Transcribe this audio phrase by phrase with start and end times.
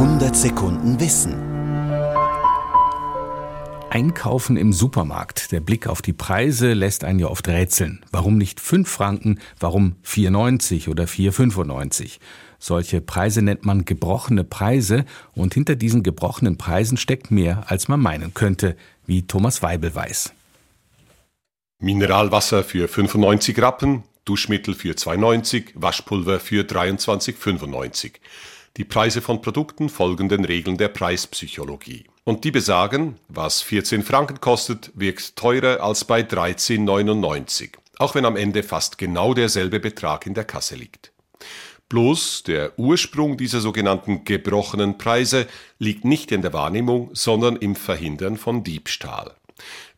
[0.00, 1.34] 100 Sekunden Wissen.
[3.90, 5.52] Einkaufen im Supermarkt.
[5.52, 8.02] Der Blick auf die Preise lässt einen ja oft rätseln.
[8.10, 9.40] Warum nicht 5 Franken?
[9.58, 12.18] Warum 4,90 oder 4,95?
[12.58, 15.04] Solche Preise nennt man gebrochene Preise
[15.34, 20.32] und hinter diesen gebrochenen Preisen steckt mehr, als man meinen könnte, wie Thomas Weibel weiß.
[21.78, 28.12] Mineralwasser für 95 Rappen, Duschmittel für 2,90, Waschpulver für 23,95.
[28.76, 32.04] Die Preise von Produkten folgen den Regeln der Preispsychologie.
[32.24, 38.36] Und die besagen, was 14 Franken kostet, wirkt teurer als bei 13,99, auch wenn am
[38.36, 41.12] Ende fast genau derselbe Betrag in der Kasse liegt.
[41.88, 45.48] Bloß der Ursprung dieser sogenannten gebrochenen Preise
[45.80, 49.34] liegt nicht in der Wahrnehmung, sondern im Verhindern von Diebstahl.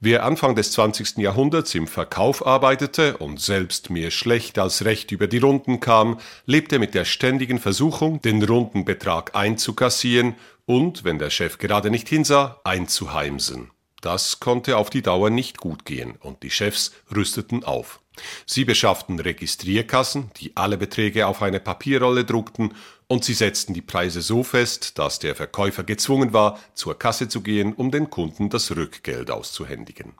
[0.00, 1.18] Wer Anfang des 20.
[1.18, 6.78] Jahrhunderts im Verkauf arbeitete und selbst mehr schlecht als recht über die Runden kam, lebte
[6.78, 10.34] mit der ständigen Versuchung, den runden Betrag einzukassieren
[10.66, 13.70] und, wenn der Chef gerade nicht hinsah, einzuheimsen.
[14.00, 18.00] Das konnte auf die Dauer nicht gut gehen und die Chefs rüsteten auf.
[18.46, 22.74] Sie beschafften Registrierkassen, die alle Beträge auf eine Papierrolle druckten,
[23.12, 27.42] und sie setzten die Preise so fest, dass der Verkäufer gezwungen war, zur Kasse zu
[27.42, 30.14] gehen, um den Kunden das Rückgeld auszuhändigen.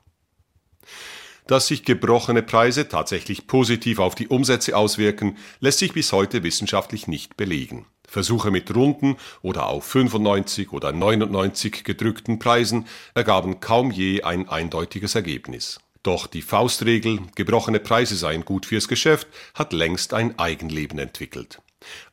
[1.47, 7.07] Dass sich gebrochene Preise tatsächlich positiv auf die Umsätze auswirken, lässt sich bis heute wissenschaftlich
[7.07, 7.87] nicht belegen.
[8.07, 12.85] Versuche mit runden oder auf 95 oder 99 gedrückten Preisen
[13.15, 15.79] ergaben kaum je ein eindeutiges Ergebnis.
[16.03, 21.59] Doch die Faustregel, gebrochene Preise seien gut fürs Geschäft, hat längst ein Eigenleben entwickelt.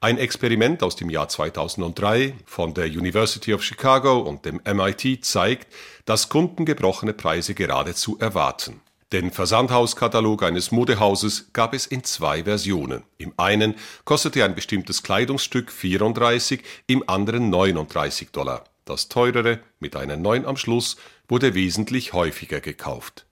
[0.01, 5.73] Ein Experiment aus dem Jahr 2003 von der University of Chicago und dem MIT zeigt,
[6.05, 8.81] dass Kunden gebrochene Preise geradezu erwarten.
[9.13, 13.03] Den Versandhauskatalog eines Modehauses gab es in zwei Versionen.
[13.19, 18.65] Im einen kostete ein bestimmtes Kleidungsstück 34, im anderen 39 Dollar.
[18.85, 20.97] Das teurere, mit einer 9 am Schluss,
[21.29, 23.27] wurde wesentlich häufiger gekauft.